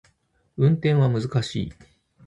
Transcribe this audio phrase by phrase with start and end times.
[0.57, 1.73] 運転は難しい